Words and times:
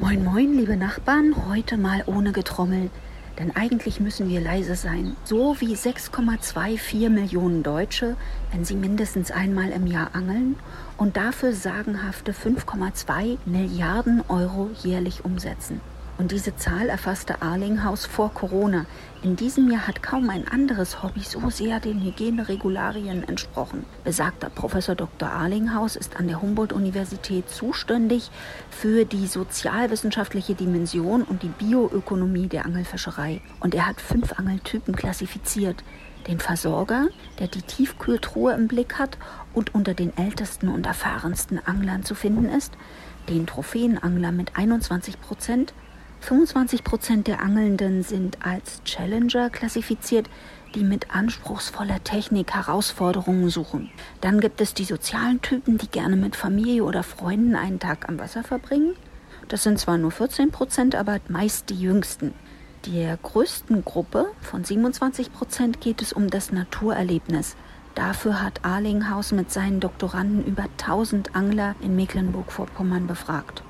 Moin, 0.00 0.24
moin, 0.24 0.54
liebe 0.54 0.78
Nachbarn, 0.78 1.34
heute 1.46 1.76
mal 1.76 2.02
ohne 2.06 2.32
Getrommel. 2.32 2.88
Denn 3.38 3.54
eigentlich 3.54 4.00
müssen 4.00 4.30
wir 4.30 4.40
leise 4.40 4.74
sein. 4.74 5.14
So 5.24 5.60
wie 5.60 5.74
6,24 5.74 7.10
Millionen 7.10 7.62
Deutsche, 7.62 8.16
wenn 8.50 8.64
sie 8.64 8.76
mindestens 8.76 9.30
einmal 9.30 9.68
im 9.68 9.86
Jahr 9.86 10.14
angeln 10.14 10.56
und 10.96 11.18
dafür 11.18 11.52
sagenhafte 11.52 12.32
5,2 12.32 13.36
Milliarden 13.44 14.22
Euro 14.28 14.70
jährlich 14.82 15.22
umsetzen. 15.26 15.82
Und 16.20 16.32
diese 16.32 16.54
Zahl 16.54 16.90
erfasste 16.90 17.40
Arlinghaus 17.40 18.04
vor 18.04 18.34
Corona. 18.34 18.84
In 19.22 19.36
diesem 19.36 19.70
Jahr 19.70 19.86
hat 19.86 20.02
kaum 20.02 20.28
ein 20.28 20.46
anderes 20.46 21.02
Hobby 21.02 21.20
so 21.20 21.48
sehr 21.48 21.80
den 21.80 21.98
Hygieneregularien 22.04 23.26
entsprochen. 23.26 23.86
Besagter 24.04 24.50
Professor 24.50 24.94
Dr. 24.94 25.30
Arlinghaus 25.30 25.96
ist 25.96 26.18
an 26.18 26.28
der 26.28 26.42
Humboldt-Universität 26.42 27.48
zuständig 27.48 28.30
für 28.68 29.06
die 29.06 29.26
sozialwissenschaftliche 29.26 30.54
Dimension 30.54 31.22
und 31.22 31.42
die 31.42 31.48
Bioökonomie 31.48 32.48
der 32.48 32.66
Angelfischerei. 32.66 33.40
Und 33.60 33.74
er 33.74 33.86
hat 33.86 33.98
fünf 33.98 34.38
Angeltypen 34.38 34.94
klassifiziert. 34.94 35.82
Den 36.26 36.38
Versorger, 36.38 37.08
der 37.38 37.48
die 37.48 37.62
Tiefkühltruhe 37.62 38.52
im 38.52 38.68
Blick 38.68 38.98
hat 38.98 39.16
und 39.54 39.74
unter 39.74 39.94
den 39.94 40.14
ältesten 40.18 40.68
und 40.68 40.84
erfahrensten 40.84 41.58
Anglern 41.66 42.04
zu 42.04 42.14
finden 42.14 42.44
ist, 42.44 42.74
den 43.30 43.46
Trophäenangler 43.46 44.32
mit 44.32 44.56
21 44.56 45.18
Prozent, 45.18 45.72
25 46.20 46.84
Prozent 46.84 47.26
der 47.26 47.40
Angelnden 47.40 48.02
sind 48.02 48.38
als 48.44 48.82
Challenger 48.84 49.50
klassifiziert, 49.50 50.28
die 50.74 50.84
mit 50.84 51.14
anspruchsvoller 51.14 52.04
Technik 52.04 52.54
Herausforderungen 52.54 53.48
suchen. 53.48 53.90
Dann 54.20 54.40
gibt 54.40 54.60
es 54.60 54.74
die 54.74 54.84
sozialen 54.84 55.40
Typen, 55.40 55.78
die 55.78 55.88
gerne 55.88 56.16
mit 56.16 56.36
Familie 56.36 56.84
oder 56.84 57.02
Freunden 57.02 57.56
einen 57.56 57.80
Tag 57.80 58.08
am 58.08 58.18
Wasser 58.18 58.44
verbringen. 58.44 58.94
Das 59.48 59.62
sind 59.62 59.78
zwar 59.78 59.98
nur 59.98 60.10
14 60.10 60.50
Prozent, 60.50 60.94
aber 60.94 61.18
meist 61.28 61.70
die 61.70 61.80
jüngsten. 61.80 62.34
Der 62.86 63.16
größten 63.16 63.84
Gruppe 63.84 64.26
von 64.42 64.62
27 64.62 65.32
Prozent 65.32 65.80
geht 65.80 66.02
es 66.02 66.12
um 66.12 66.30
das 66.30 66.52
Naturerlebnis. 66.52 67.56
Dafür 67.94 68.42
hat 68.42 68.64
Arlinghaus 68.64 69.32
mit 69.32 69.50
seinen 69.50 69.80
Doktoranden 69.80 70.44
über 70.44 70.64
1000 70.78 71.34
Angler 71.34 71.74
in 71.80 71.96
Mecklenburg-Vorpommern 71.96 73.06
befragt. 73.06 73.62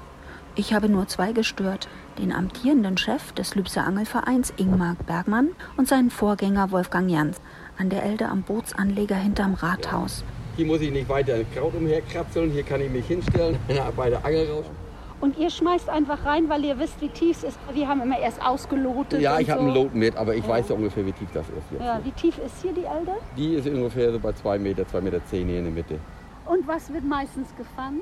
Ich 0.56 0.75
habe 0.75 0.88
nur 0.88 1.08
zwei 1.08 1.32
gestört, 1.32 1.88
den 2.20 2.32
amtierenden 2.32 2.98
Chef 2.98 3.32
des 3.32 3.54
Lübser 3.54 3.86
Angelvereins 3.86 4.52
Ingmar 4.58 4.96
Bergmann 5.06 5.48
und 5.76 5.88
seinen 5.88 6.10
Vorgänger 6.10 6.70
Wolfgang 6.70 7.10
Jans 7.10 7.40
an 7.78 7.88
der 7.88 8.04
Elde 8.04 8.28
am 8.28 8.42
Bootsanleger 8.42 9.16
hinterm 9.16 9.54
Rathaus. 9.54 10.22
Hier 10.56 10.66
muss 10.66 10.82
ich 10.82 10.92
nicht 10.92 11.08
weiter 11.08 11.38
Kraut 11.54 11.74
umherkrapseln, 11.74 12.50
hier 12.50 12.62
kann 12.62 12.82
ich 12.82 12.91
mich 12.91 13.06
hinstellen, 13.06 13.56
bei 13.96 14.10
der 14.10 14.24
Angel 14.24 14.50
raus. 14.50 14.66
Und 15.20 15.38
ihr 15.38 15.50
schmeißt 15.50 15.88
einfach 15.88 16.24
rein, 16.24 16.48
weil 16.48 16.64
ihr 16.64 16.78
wisst, 16.78 17.00
wie 17.00 17.08
tief 17.08 17.38
es 17.38 17.44
ist. 17.44 17.58
Wir 17.72 17.88
haben 17.88 18.00
immer 18.00 18.18
erst 18.18 18.44
ausgelotet. 18.44 19.20
Ja, 19.20 19.38
ich 19.38 19.46
so. 19.46 19.52
habe 19.52 19.62
einen 19.62 19.74
Lot 19.74 19.94
mit, 19.94 20.16
aber 20.16 20.34
ich 20.34 20.44
ja. 20.44 20.48
weiß 20.48 20.70
ja 20.70 20.74
ungefähr, 20.74 21.04
wie 21.04 21.12
tief 21.12 21.28
das 21.32 21.46
ist. 21.48 21.70
Jetzt. 21.70 21.82
Ja, 21.82 22.00
wie 22.02 22.12
tief 22.12 22.38
ist 22.38 22.62
hier 22.62 22.72
die 22.72 22.84
Elde? 22.84 23.12
Die 23.36 23.54
ist 23.54 23.66
ungefähr 23.66 24.12
so 24.12 24.18
bei 24.18 24.32
2 24.32 24.58
Meter, 24.58 24.82
2,10 24.82 25.00
Meter 25.02 25.24
zehn 25.26 25.48
hier 25.48 25.58
in 25.58 25.64
der 25.64 25.72
Mitte. 25.72 25.98
Und 26.46 26.66
was 26.66 26.92
wird 26.92 27.04
meistens 27.04 27.54
gefangen? 27.56 28.00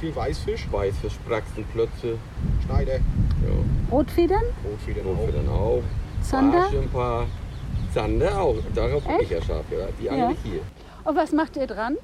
Viel 0.00 0.14
Weißfisch. 0.14 0.66
Weißfisch, 0.70 1.14
Braxen, 1.26 1.64
Plötze. 1.72 2.18
Schneider. 2.66 2.94
Ja. 2.94 3.00
Rotfedern? 3.90 4.42
Rotfedern, 4.64 5.06
Rotfedern 5.06 5.48
auch. 5.48 5.82
Zander? 6.22 6.60
Barsche, 6.60 6.78
ein 6.78 6.88
paar 6.88 7.26
Zander 7.92 8.40
auch. 8.40 8.56
Darauf 8.74 9.04
bin 9.04 9.20
ich 9.20 9.30
ja 9.30 9.42
scharf. 9.42 9.64
Ja. 9.70 9.86
Die 10.00 10.10
angel 10.10 10.32
ich 10.32 10.50
hier. 10.52 10.60
Und 11.04 11.16
was 11.16 11.32
macht 11.32 11.56
ihr 11.56 11.66
dran? 11.66 11.96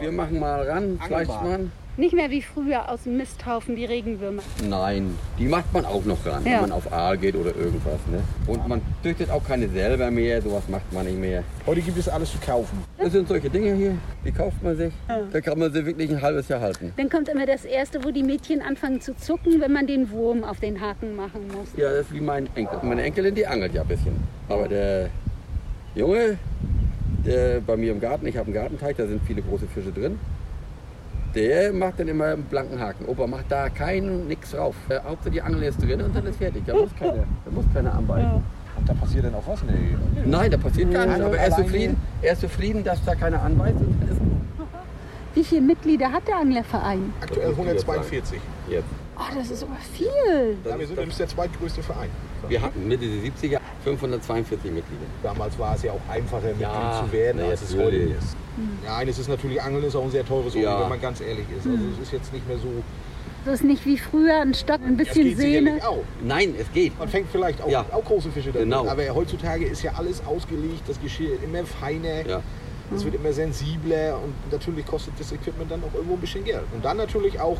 Wir 0.00 0.12
machen 0.12 0.38
mal 0.38 0.68
ran, 0.68 0.98
Fleischmann. 1.06 1.72
Nicht 1.96 2.12
mehr 2.12 2.28
wie 2.28 2.42
früher 2.42 2.90
aus 2.90 3.04
dem 3.04 3.18
Misthaufen 3.18 3.76
die 3.76 3.84
Regenwürmer. 3.84 4.42
Nein, 4.68 5.16
die 5.38 5.46
macht 5.46 5.72
man 5.72 5.84
auch 5.84 6.04
noch 6.04 6.26
ran, 6.26 6.44
ja. 6.44 6.54
wenn 6.54 6.60
man 6.62 6.72
auf 6.72 6.92
Aal 6.92 7.16
geht 7.16 7.36
oder 7.36 7.54
irgendwas. 7.54 8.00
Ne? 8.10 8.20
Und 8.48 8.66
man 8.66 8.82
züchtet 9.04 9.30
auch 9.30 9.46
keine 9.46 9.68
selber 9.68 10.10
mehr, 10.10 10.42
sowas 10.42 10.64
macht 10.68 10.92
man 10.92 11.06
nicht 11.06 11.20
mehr. 11.20 11.44
Heute 11.66 11.82
gibt 11.82 11.96
es 11.96 12.08
alles 12.08 12.32
zu 12.32 12.38
kaufen. 12.38 12.82
Das 12.98 13.12
sind 13.12 13.28
solche 13.28 13.48
Dinge 13.48 13.74
hier, 13.74 13.96
die 14.24 14.32
kauft 14.32 14.60
man 14.60 14.76
sich. 14.76 14.92
Ja. 15.08 15.20
Da 15.32 15.40
kann 15.40 15.56
man 15.56 15.72
sie 15.72 15.86
wirklich 15.86 16.10
ein 16.10 16.20
halbes 16.20 16.48
Jahr 16.48 16.60
halten. 16.60 16.92
Dann 16.96 17.08
kommt 17.08 17.28
immer 17.28 17.46
das 17.46 17.64
Erste, 17.64 18.02
wo 18.02 18.10
die 18.10 18.24
Mädchen 18.24 18.60
anfangen 18.60 19.00
zu 19.00 19.16
zucken, 19.16 19.60
wenn 19.60 19.72
man 19.72 19.86
den 19.86 20.10
Wurm 20.10 20.42
auf 20.42 20.58
den 20.58 20.80
Haken 20.80 21.14
machen 21.14 21.46
muss. 21.46 21.68
Ja, 21.76 21.90
das 21.90 22.06
ist 22.06 22.12
wie 22.12 22.20
mein 22.20 22.48
Enkel. 22.56 22.80
Meine 22.82 23.04
Enkelin, 23.04 23.36
die 23.36 23.46
angelt 23.46 23.72
ja 23.72 23.82
ein 23.82 23.88
bisschen. 23.88 24.16
Aber 24.48 24.66
der 24.66 25.10
Junge, 25.94 26.38
der 27.24 27.60
bei 27.60 27.76
mir 27.76 27.92
im 27.92 28.00
Garten, 28.00 28.26
ich 28.26 28.36
habe 28.36 28.46
einen 28.46 28.54
Gartenteich, 28.54 28.96
da 28.96 29.06
sind 29.06 29.22
viele 29.26 29.42
große 29.42 29.66
Fische 29.66 29.92
drin. 29.92 30.18
Der 31.34 31.72
macht 31.72 31.98
dann 31.98 32.08
immer 32.08 32.26
einen 32.26 32.44
blanken 32.44 32.78
Haken. 32.78 33.06
Opa 33.06 33.26
macht 33.26 33.46
da 33.48 33.68
keinen 33.68 34.28
nix 34.28 34.52
drauf. 34.52 34.76
Äh, 34.88 35.00
Hauptsache 35.00 35.32
die 35.32 35.42
Angel 35.42 35.64
ist 35.64 35.82
drin 35.82 36.00
und 36.00 36.14
dann 36.14 36.26
ist 36.26 36.36
fertig. 36.36 36.62
Da 36.64 36.74
muss 36.74 36.90
keiner, 36.96 37.24
da 37.44 37.50
muss 37.50 37.64
keiner 37.74 37.92
anbeißen. 37.92 38.30
Ja. 38.30 38.42
Und 38.76 38.88
da 38.88 38.94
passiert 38.94 39.24
dann 39.24 39.34
auch 39.34 39.46
was? 39.46 39.62
Nee. 39.64 39.96
Nein, 40.24 40.50
da 40.50 40.56
passiert 40.56 40.92
gar 40.92 41.06
nichts. 41.06 41.20
Aber 41.20 41.36
er 41.36 41.48
ist, 41.48 41.56
zufrieden, 41.56 41.96
er 42.22 42.32
ist 42.32 42.40
zufrieden, 42.40 42.84
dass 42.84 43.04
da 43.04 43.14
keiner 43.14 43.42
anbeißt. 43.42 43.76
Wie 45.34 45.44
viele 45.44 45.62
Mitglieder 45.62 46.12
hat 46.12 46.28
der 46.28 46.36
Anglerverein? 46.36 47.12
Aktuell 47.20 47.50
142. 47.50 48.40
Jetzt. 48.68 48.84
Oh, 49.16 49.22
das 49.36 49.50
ist 49.50 49.62
aber 49.62 49.76
viel. 49.92 50.56
Ja, 50.64 50.78
wir 50.78 50.86
sind 50.86 50.98
das 50.98 51.16
der 51.16 51.28
zweitgrößte 51.28 51.82
Verein. 51.82 52.10
Wir 52.48 52.62
hatten 52.62 52.86
Mitte 52.86 53.06
der 53.06 53.30
70er 53.30 53.60
542 53.84 54.72
Mitglieder. 54.72 55.04
Damals 55.22 55.58
war 55.58 55.74
es 55.74 55.82
ja 55.82 55.92
auch 55.92 56.00
einfacher, 56.12 56.48
Mitglied 56.48 56.62
ja, 56.62 57.04
zu 57.04 57.12
werden, 57.12 57.42
als 57.42 57.62
es 57.62 57.76
heute 57.76 57.96
ist. 57.96 58.36
Mhm. 58.56 58.78
Ja, 58.84 58.96
eines 58.96 59.18
ist 59.18 59.28
natürlich, 59.28 59.62
Angeln 59.62 59.84
ist 59.84 59.94
auch 59.94 60.04
ein 60.04 60.10
sehr 60.10 60.24
teures 60.24 60.54
Hobby, 60.54 60.64
ja. 60.64 60.80
wenn 60.80 60.88
man 60.88 61.00
ganz 61.00 61.20
ehrlich 61.20 61.46
ist. 61.56 61.66
Also 61.66 61.84
es 61.92 62.06
ist 62.06 62.12
jetzt 62.12 62.32
nicht 62.32 62.46
mehr 62.48 62.58
so... 62.58 62.68
Das 63.44 63.56
ist 63.56 63.64
nicht 63.64 63.84
wie 63.84 63.98
früher 63.98 64.40
ein 64.40 64.54
Stock, 64.54 64.80
ein 64.82 64.96
bisschen 64.96 65.28
ja, 65.28 65.36
Sehne. 65.36 65.80
Nein, 66.22 66.54
es 66.58 66.72
geht. 66.72 66.98
Man 66.98 67.08
fängt 67.08 67.28
vielleicht 67.30 67.60
auch, 67.60 67.68
ja. 67.68 67.84
auch 67.92 68.02
große 68.02 68.30
Fische 68.30 68.52
damit. 68.52 68.64
Genau. 68.64 68.88
Aber 68.88 69.02
heutzutage 69.14 69.66
ist 69.66 69.82
ja 69.82 69.92
alles 69.98 70.24
ausgelegt, 70.24 70.82
das 70.86 70.98
Geschirr 70.98 71.36
immer 71.42 71.64
feiner. 71.66 72.26
Ja. 72.26 72.42
Es 72.94 73.04
wird 73.04 73.14
immer 73.16 73.32
sensibler 73.32 74.18
und 74.22 74.34
natürlich 74.50 74.86
kostet 74.86 75.14
das 75.18 75.32
Equipment 75.32 75.70
dann 75.70 75.82
auch 75.84 75.94
irgendwo 75.94 76.14
ein 76.14 76.20
bisschen 76.20 76.44
Geld. 76.44 76.62
Und 76.74 76.84
dann 76.84 76.96
natürlich 76.96 77.38
auch 77.38 77.58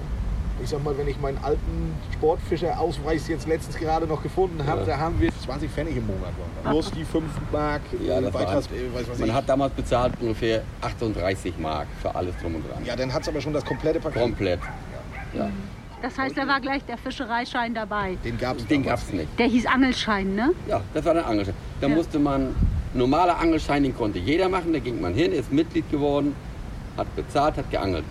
ich 0.62 0.68
sag 0.68 0.82
mal, 0.84 0.96
wenn 0.96 1.08
ich 1.08 1.20
meinen 1.20 1.38
alten 1.42 1.94
Sportfischerausweis 2.12 3.28
jetzt 3.28 3.46
letztens 3.46 3.76
gerade 3.76 4.06
noch 4.06 4.22
gefunden 4.22 4.64
habe, 4.66 4.80
ja. 4.82 4.86
da 4.86 4.98
haben 4.98 5.20
wir 5.20 5.30
20 5.32 5.70
Pfennig 5.70 5.96
im 5.96 6.06
Monat. 6.06 6.32
Plus 6.62 6.90
die 6.92 7.04
5 7.04 7.24
Mark. 7.52 7.82
Ja, 8.00 8.20
das 8.20 8.32
Beitrags, 8.32 8.66
äh, 8.66 8.94
weiß, 8.94 9.08
was 9.10 9.18
Man 9.18 9.28
ich. 9.28 9.34
hat 9.34 9.48
damals 9.48 9.74
bezahlt 9.74 10.14
ungefähr 10.20 10.62
38 10.80 11.58
Mark 11.58 11.88
für 12.00 12.14
alles 12.14 12.36
drum 12.40 12.54
und 12.56 12.70
dran. 12.70 12.84
Ja, 12.84 12.96
dann 12.96 13.12
hat 13.12 13.22
es 13.22 13.28
aber 13.28 13.40
schon 13.40 13.52
das 13.52 13.64
komplette 13.64 14.00
Paket. 14.00 14.22
Komplett. 14.22 14.60
Ja. 15.34 15.50
Das 16.02 16.18
heißt, 16.18 16.36
da 16.36 16.46
war 16.46 16.60
gleich 16.60 16.84
der 16.84 16.98
Fischereischein 16.98 17.74
dabei. 17.74 18.18
Den 18.24 18.36
gab 18.38 18.58
es 18.58 18.66
Den 18.66 18.82
gab's 18.82 19.10
nicht. 19.12 19.26
Der 19.38 19.46
hieß 19.46 19.66
Angelschein, 19.66 20.34
ne? 20.34 20.50
Ja, 20.68 20.82
das 20.92 21.04
war 21.04 21.14
der 21.14 21.26
Angelschein. 21.26 21.54
Da 21.80 21.88
ja. 21.88 21.94
musste 21.94 22.18
man, 22.18 22.54
normaler 22.92 23.38
Angelschein, 23.38 23.82
den 23.82 23.96
konnte 23.96 24.18
jeder 24.18 24.48
machen. 24.48 24.72
Da 24.72 24.78
ging 24.78 25.00
man 25.00 25.14
hin, 25.14 25.32
ist 25.32 25.50
Mitglied 25.50 25.90
geworden, 25.90 26.36
hat 26.96 27.14
bezahlt, 27.16 27.56
hat 27.56 27.70
geangelt. 27.70 28.04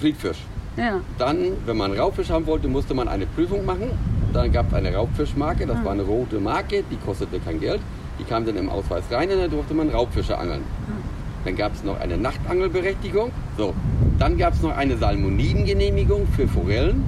Friedfisch. 0.00 0.38
Ja. 0.78 1.00
Dann, 1.18 1.38
wenn 1.66 1.76
man 1.76 1.92
Raubfisch 1.92 2.30
haben 2.30 2.46
wollte, 2.46 2.68
musste 2.68 2.94
man 2.94 3.08
eine 3.08 3.26
Prüfung 3.26 3.64
machen. 3.64 3.90
Dann 4.32 4.52
gab 4.52 4.68
es 4.68 4.74
eine 4.74 4.94
Raubfischmarke, 4.94 5.66
das 5.66 5.78
mhm. 5.78 5.84
war 5.84 5.92
eine 5.92 6.02
rote 6.02 6.38
Marke, 6.38 6.84
die 6.90 6.96
kostete 6.96 7.40
kein 7.40 7.58
Geld. 7.58 7.80
Die 8.18 8.24
kam 8.24 8.44
dann 8.46 8.56
im 8.56 8.68
Ausweis 8.68 9.04
rein 9.10 9.30
und 9.30 9.38
dann 9.38 9.50
durfte 9.50 9.74
man 9.74 9.88
Raubfische 9.90 10.38
angeln. 10.38 10.60
Mhm. 10.60 11.18
Dann 11.44 11.56
gab 11.56 11.74
es 11.74 11.82
noch 11.82 11.98
eine 12.00 12.16
Nachtangelberechtigung. 12.16 13.30
So. 13.56 13.74
Dann 14.18 14.38
gab 14.38 14.54
es 14.54 14.62
noch 14.62 14.76
eine 14.76 14.96
Salmonidengenehmigung 14.96 16.26
für 16.36 16.46
Forellen. 16.46 17.02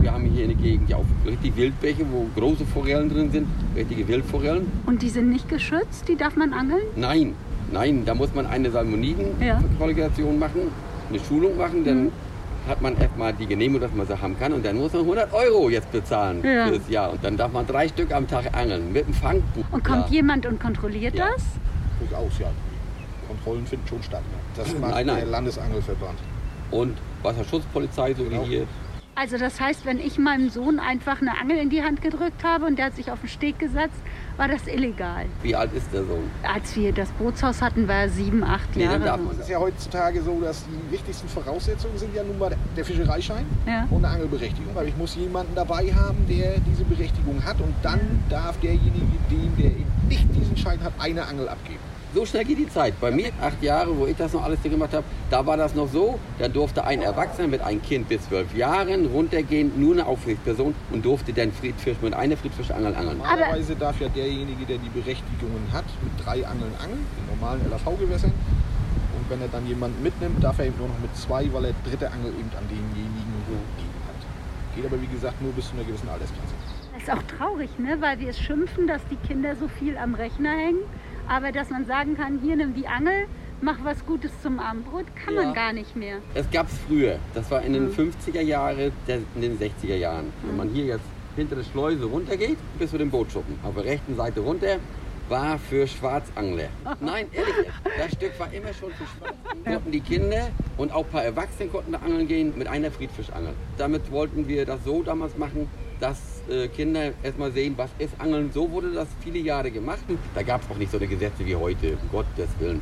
Wir 0.00 0.12
haben 0.12 0.24
hier 0.24 0.44
in 0.44 0.50
der 0.50 0.58
Gegend 0.58 0.88
ja 0.90 0.96
auch 0.96 1.04
richtig 1.26 1.56
Wildbäche, 1.56 2.04
wo 2.10 2.26
große 2.38 2.64
Forellen 2.66 3.08
drin 3.08 3.30
sind, 3.30 3.46
richtige 3.74 4.06
Wildforellen. 4.08 4.70
Und 4.86 5.02
die 5.02 5.08
sind 5.08 5.30
nicht 5.30 5.48
geschützt? 5.48 6.08
Die 6.08 6.16
darf 6.16 6.36
man 6.36 6.52
angeln? 6.52 6.82
Nein, 6.96 7.34
nein, 7.72 8.02
da 8.04 8.14
muss 8.14 8.34
man 8.34 8.46
eine 8.46 8.70
Salmoniden-Qualifikation 8.70 10.32
ja. 10.34 10.38
machen, 10.38 10.60
eine 11.08 11.18
Schulung 11.20 11.56
machen, 11.56 11.84
denn 11.84 12.04
mhm 12.04 12.12
hat 12.66 12.82
man 12.82 12.96
erstmal 12.96 13.32
die 13.32 13.46
Genehmigung, 13.46 13.80
dass 13.80 13.96
man 13.96 14.06
sie 14.06 14.20
haben 14.20 14.38
kann 14.38 14.52
und 14.52 14.64
dann 14.64 14.76
muss 14.76 14.92
man 14.92 15.02
100 15.02 15.32
Euro 15.32 15.68
jetzt 15.68 15.90
bezahlen 15.92 16.42
ja. 16.44 16.66
für 16.66 16.78
das 16.78 16.88
Jahr. 16.88 17.12
Und 17.12 17.24
dann 17.24 17.36
darf 17.36 17.52
man 17.52 17.66
drei 17.66 17.88
Stück 17.88 18.12
am 18.12 18.26
Tag 18.26 18.56
angeln 18.56 18.92
mit 18.92 19.06
dem 19.06 19.14
Fangbuch. 19.14 19.64
Und 19.70 19.84
kommt 19.84 20.08
ja. 20.08 20.14
jemand 20.14 20.46
und 20.46 20.60
kontrolliert 20.60 21.14
ja. 21.14 21.28
das? 21.28 21.42
Durchaus, 22.00 22.38
ja. 22.38 22.48
Kontrollen 23.28 23.66
finden 23.66 23.86
schon 23.86 24.02
statt. 24.02 24.22
Das 24.56 24.66
macht 24.80 24.92
nein, 24.92 25.06
nein. 25.06 25.16
der 25.16 25.26
Landesangelverband. 25.26 26.18
Und 26.70 26.98
Wasserschutzpolizei, 27.22 28.14
so 28.14 28.24
genau. 28.24 28.44
wie 28.44 28.48
hier. 28.48 28.66
Also 29.18 29.38
das 29.38 29.58
heißt, 29.58 29.86
wenn 29.86 29.98
ich 29.98 30.18
meinem 30.18 30.50
Sohn 30.50 30.78
einfach 30.78 31.22
eine 31.22 31.40
Angel 31.40 31.56
in 31.56 31.70
die 31.70 31.82
Hand 31.82 32.02
gedrückt 32.02 32.44
habe 32.44 32.66
und 32.66 32.78
der 32.78 32.86
hat 32.86 32.96
sich 32.96 33.10
auf 33.10 33.20
den 33.20 33.30
Steg 33.30 33.58
gesetzt, 33.58 33.96
war 34.36 34.46
das 34.46 34.66
illegal. 34.66 35.24
Wie 35.40 35.56
alt 35.56 35.72
ist 35.72 35.90
der 35.90 36.04
Sohn? 36.04 36.30
Als 36.42 36.76
wir 36.76 36.92
das 36.92 37.10
Bootshaus 37.12 37.62
hatten, 37.62 37.88
war 37.88 37.94
er 37.94 38.08
sieben, 38.10 38.44
acht 38.44 38.76
nee, 38.76 38.84
Jahre. 38.84 39.18
Es 39.32 39.38
ist 39.38 39.48
ja 39.48 39.58
heutzutage 39.58 40.20
so, 40.20 40.38
dass 40.42 40.66
die 40.66 40.92
wichtigsten 40.92 41.28
Voraussetzungen 41.28 41.96
sind 41.96 42.14
ja 42.14 42.22
nun 42.24 42.38
mal 42.38 42.54
der 42.76 42.84
Fischereischein 42.84 43.46
ja. 43.66 43.86
und 43.90 44.04
eine 44.04 44.12
Angelberechtigung. 44.12 44.74
Weil 44.74 44.88
ich 44.88 44.96
muss 44.98 45.16
jemanden 45.16 45.54
dabei 45.54 45.90
haben, 45.94 46.26
der 46.28 46.58
diese 46.70 46.84
Berechtigung 46.84 47.42
hat 47.42 47.58
und 47.62 47.74
dann 47.82 48.22
darf 48.28 48.60
derjenige, 48.60 49.00
dem 49.30 49.56
der 49.56 49.70
nicht 50.10 50.26
diesen 50.34 50.58
Schein 50.58 50.82
hat, 50.84 50.92
eine 50.98 51.26
Angel 51.26 51.48
abgeben. 51.48 51.80
So 52.16 52.24
schnell 52.24 52.46
geht 52.46 52.56
die 52.56 52.68
Zeit. 52.70 52.98
Bei 52.98 53.10
mir, 53.10 53.30
acht 53.42 53.62
Jahre, 53.62 53.94
wo 53.94 54.06
ich 54.06 54.16
das 54.16 54.32
noch 54.32 54.42
alles 54.42 54.62
gemacht 54.62 54.94
habe, 54.94 55.04
da 55.28 55.44
war 55.44 55.58
das 55.58 55.74
noch 55.74 55.86
so, 55.86 56.18
da 56.38 56.48
durfte 56.48 56.82
ein 56.82 57.02
Erwachsener 57.02 57.46
mit 57.46 57.60
einem 57.60 57.82
Kind 57.82 58.08
bis 58.08 58.26
zwölf 58.26 58.56
Jahren 58.56 59.04
runtergehen, 59.04 59.78
nur 59.78 59.92
eine 59.92 60.06
Aufsichtsperson 60.06 60.74
und 60.92 61.04
durfte 61.04 61.34
dann 61.34 61.52
Friedfisch 61.52 61.98
mit 62.00 62.14
einer 62.14 62.38
Friedfischangel 62.38 62.94
angeln. 62.94 63.18
Normalerweise 63.18 63.76
darf 63.76 64.00
ja 64.00 64.08
derjenige, 64.08 64.64
der 64.64 64.78
die 64.78 64.88
Berechtigungen 64.88 65.70
hat, 65.74 65.84
mit 66.02 66.24
drei 66.24 66.46
Angeln 66.46 66.72
angeln, 66.82 67.04
in 67.20 67.38
normalen 67.38 67.68
LAV-Gewässern. 67.68 68.32
Und 68.32 69.28
wenn 69.28 69.42
er 69.42 69.48
dann 69.48 69.66
jemanden 69.66 70.02
mitnimmt, 70.02 70.42
darf 70.42 70.58
er 70.58 70.68
eben 70.68 70.78
nur 70.78 70.88
noch 70.88 70.98
mit 70.98 71.14
zwei, 71.14 71.52
weil 71.52 71.66
er 71.66 71.74
dritte 71.84 72.10
Angel 72.10 72.30
eben 72.30 72.48
an 72.56 72.64
denjenigen 72.70 73.44
gegeben 73.44 74.00
hat. 74.08 74.74
Geht 74.74 74.86
aber 74.86 75.02
wie 75.02 75.08
gesagt 75.08 75.42
nur 75.42 75.52
bis 75.52 75.68
zu 75.68 75.74
einer 75.74 75.84
gewissen 75.84 76.08
Altersklasse. 76.08 76.54
Das 76.94 77.02
ist 77.02 77.10
auch 77.10 77.36
traurig, 77.36 77.68
ne? 77.78 77.98
weil 78.00 78.18
wir 78.20 78.30
es 78.30 78.40
schimpfen, 78.40 78.86
dass 78.86 79.02
die 79.10 79.16
Kinder 79.28 79.54
so 79.54 79.68
viel 79.68 79.98
am 79.98 80.14
Rechner 80.14 80.52
hängen. 80.52 80.80
Aber 81.28 81.52
dass 81.52 81.70
man 81.70 81.86
sagen 81.86 82.16
kann, 82.16 82.40
hier 82.42 82.56
nimm 82.56 82.74
die 82.74 82.86
Angel, 82.86 83.26
mach 83.60 83.78
was 83.84 84.04
Gutes 84.06 84.30
zum 84.42 84.58
Abendbrot, 84.58 85.06
kann 85.16 85.34
ja. 85.34 85.42
man 85.42 85.54
gar 85.54 85.72
nicht 85.72 85.96
mehr. 85.96 86.18
Es 86.34 86.50
gab 86.50 86.68
es 86.68 86.78
früher. 86.86 87.18
Das 87.34 87.50
war 87.50 87.62
in 87.62 87.72
den 87.72 87.86
mhm. 87.86 88.12
50er 88.26 88.40
Jahren, 88.40 88.92
in 89.08 89.40
den 89.40 89.58
60er 89.58 89.96
Jahren. 89.96 90.26
Mhm. 90.26 90.48
Wenn 90.48 90.56
man 90.56 90.68
hier 90.70 90.84
jetzt 90.84 91.04
hinter 91.36 91.56
der 91.56 91.64
Schleuse 91.64 92.04
runtergeht, 92.04 92.58
bis 92.78 92.90
zu 92.90 92.98
dem 92.98 93.10
Bootschuppen. 93.10 93.58
Auf 93.62 93.74
der 93.74 93.84
rechten 93.84 94.16
Seite 94.16 94.40
runter 94.40 94.78
war 95.28 95.58
für 95.58 95.86
Schwarzangler. 95.86 96.68
Nein, 97.00 97.26
ehrlich, 97.32 97.54
das 97.98 98.12
Stück 98.12 98.38
war 98.38 98.52
immer 98.52 98.72
schon 98.72 98.90
für 98.92 99.04
Schwarzangler. 99.04 99.45
Konnten 99.64 99.90
die 99.92 100.00
Kinder 100.00 100.48
und 100.76 100.92
auch 100.92 101.04
ein 101.04 101.10
paar 101.10 101.24
Erwachsene 101.24 101.68
konnten 101.68 101.92
da 101.92 101.98
angeln 101.98 102.28
gehen 102.28 102.52
mit 102.56 102.68
einer 102.68 102.90
Friedfischangel. 102.90 103.52
Damit 103.78 104.10
wollten 104.10 104.46
wir 104.48 104.64
das 104.64 104.84
so 104.84 105.02
damals 105.02 105.36
machen, 105.36 105.68
dass 106.00 106.18
äh, 106.48 106.68
Kinder 106.68 107.12
erstmal 107.22 107.52
sehen, 107.52 107.74
was 107.76 107.90
ist 107.98 108.20
Angeln. 108.20 108.50
So 108.52 108.70
wurde 108.70 108.92
das 108.92 109.08
viele 109.20 109.38
Jahre 109.38 109.70
gemacht. 109.70 110.04
Da 110.34 110.42
gab 110.42 110.62
es 110.62 110.70
auch 110.70 110.76
nicht 110.76 110.90
so 110.90 110.98
eine 110.98 111.06
Gesetze 111.06 111.44
wie 111.44 111.56
heute, 111.56 111.96
um 112.02 112.10
Gottes 112.10 112.48
Willen. 112.58 112.80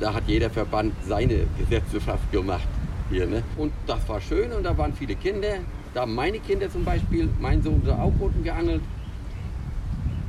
Da 0.00 0.14
hat 0.14 0.24
jeder 0.26 0.50
Verband 0.50 0.94
seine 1.06 1.46
Gesetze 1.58 2.00
fast 2.00 2.30
gemacht. 2.32 2.66
Hier, 3.10 3.26
ne? 3.26 3.42
Und 3.56 3.72
das 3.86 4.08
war 4.08 4.20
schön 4.20 4.52
und 4.52 4.64
da 4.64 4.76
waren 4.76 4.92
viele 4.94 5.14
Kinder. 5.14 5.58
Da 5.94 6.02
haben 6.02 6.14
meine 6.14 6.38
Kinder 6.38 6.70
zum 6.70 6.84
Beispiel, 6.84 7.28
mein 7.40 7.62
Sohn, 7.62 7.82
da 7.84 7.98
auch 7.98 8.12
unten 8.18 8.42
geangelt. 8.42 8.80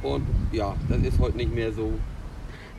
Und 0.02 0.26
ja, 0.52 0.76
das 0.90 1.02
ist 1.02 1.20
heute 1.20 1.38
nicht 1.38 1.54
mehr 1.54 1.72
so. 1.72 1.94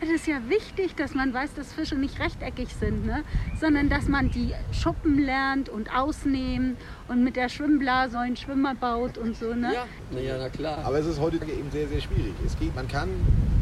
Es 0.01 0.11
ist 0.11 0.27
ja 0.27 0.37
wichtig, 0.49 0.97
dass 0.97 1.15
man 1.15 1.33
weiß, 1.33 1.55
dass 1.55 1.73
Fische 1.73 1.95
nicht 1.95 2.19
rechteckig 2.19 2.75
sind, 2.75 3.07
ne? 3.07 3.23
sondern 3.61 3.89
dass 3.89 4.09
man 4.09 4.31
die 4.31 4.53
Schuppen 4.73 5.19
lernt 5.19 5.69
und 5.69 5.95
ausnehmen 5.95 6.77
und 7.09 7.23
mit 7.23 7.37
der 7.37 7.49
Schwimmblase 7.49 8.19
einen 8.19 8.37
Schwimmer 8.37 8.75
baut 8.75 9.17
und 9.19 9.37
so. 9.37 9.55
Ne? 9.55 9.73
Ja, 9.73 9.87
na, 10.11 10.21
ja, 10.21 10.37
na 10.39 10.49
klar. 10.49 10.79
Aber 10.85 10.99
es 10.99 11.07
ist 11.07 11.21
heute 11.21 11.37
eben 11.37 11.71
sehr, 11.71 11.89
sehr 11.89 12.01
schwierig. 12.01 12.35
Es 12.45 12.59
geht, 12.59 12.75
man 12.75 12.89
kann, 12.89 13.09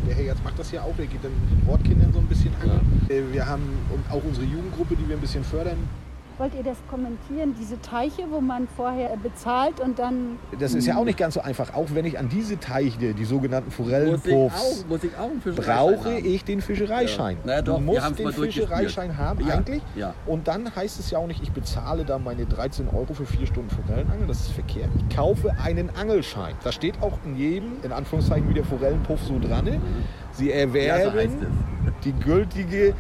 der 0.09 0.15
Herr 0.15 0.25
jetzt 0.25 0.43
macht 0.43 0.59
das 0.59 0.73
ja 0.73 0.83
auch, 0.83 0.97
der 0.97 1.07
geht 1.07 1.23
dann 1.23 1.33
mit 1.33 1.63
den 1.63 1.69
Ortkindern 1.69 2.13
so 2.13 2.19
ein 2.19 2.27
bisschen 2.27 2.53
an. 2.63 2.81
Ja. 3.09 3.15
Äh, 3.15 3.33
wir 3.33 3.47
haben 3.47 3.63
auch 4.11 4.25
unsere 4.25 4.47
Jugendgruppe, 4.47 4.97
die 4.97 5.09
wir 5.09 5.17
ein 5.17 5.21
bisschen 5.21 5.45
fördern. 5.45 5.77
Wollt 6.39 6.55
ihr 6.55 6.63
das 6.63 6.79
kommentieren, 6.89 7.55
diese 7.61 7.81
Teiche, 7.81 8.25
wo 8.31 8.41
man 8.41 8.67
vorher 8.77 9.17
bezahlt 9.17 9.81
und 9.81 9.99
dann... 9.99 10.39
Das 10.59 10.75
ist 10.75 10.87
ja 10.87 10.97
auch 10.97 11.05
nicht 11.05 11.19
ganz 11.19 11.35
so 11.35 11.41
einfach. 11.41 11.75
Auch 11.75 11.89
wenn 11.93 12.05
ich 12.05 12.19
an 12.19 12.29
diese 12.29 12.59
Teiche, 12.59 13.15
die 13.15 13.25
sogenannten 13.25 13.71
Forellenpuffs, 13.71 14.85
brauche 15.57 16.19
ich 16.19 16.45
den 16.45 16.61
Fischereischein. 16.61 17.37
Ja. 17.41 17.47
Naja, 17.47 17.63
doch, 17.63 17.77
du 17.77 17.83
musst 17.83 18.19
den 18.19 18.33
Fischereischein 18.33 19.17
haben 19.17 19.47
ja. 19.47 19.55
eigentlich. 19.55 19.83
Ja. 19.95 20.15
Und 20.27 20.49
dann 20.49 20.75
heißt 20.75 20.99
es 20.99 21.11
ja 21.11 21.19
auch 21.19 21.27
nicht, 21.27 21.43
ich 21.43 21.53
bezahle 21.53 22.05
da 22.05 22.19
meine 22.19 22.47
13 22.47 22.89
Euro 22.89 23.13
für 23.15 23.27
vier 23.27 23.47
Stunden 23.47 23.71
Forellenangeln. 23.71 24.29
Das 24.29 24.41
ist 24.41 24.53
verkehrt. 24.53 24.91
Ich 24.97 25.15
kaufe 25.15 25.55
einen 25.63 25.91
Angelschein. 25.91 26.55
Da 26.65 26.73
steht 26.73 27.01
auch 27.03 27.19
in 27.25 27.37
jedem, 27.37 27.73
in 27.83 27.93
Anführungszeichen, 27.93 28.49
wie 28.49 28.55
der 28.55 28.65
Forellenpuff 28.65 29.21
so 29.23 29.39
dran. 29.39 29.67
Mhm. 29.67 29.81
Sie 30.33 30.51
erwerben 30.51 31.19
ja, 31.19 31.29
so 31.29 31.93
die 32.05 32.13
gültige 32.13 32.95